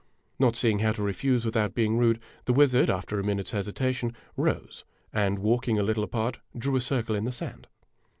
Not 0.39 0.55
seeing 0.55 0.79
how 0.79 0.93
to 0.93 1.03
refuse 1.03 1.45
without 1.45 1.75
being 1.75 1.95
rude, 1.95 2.19
the 2.45 2.53
wizard, 2.53 2.89
after 2.89 3.19
a 3.19 3.23
minute's 3.23 3.51
hesitation, 3.51 4.15
rose 4.35 4.83
and, 5.13 5.37
walking 5.37 5.77
a 5.77 5.83
little 5.83 6.03
apart, 6.03 6.39
drew 6.57 6.75
a 6.75 6.81
circle 6.81 7.13
in 7.13 7.25
the 7.25 7.31
sand. 7.31 7.67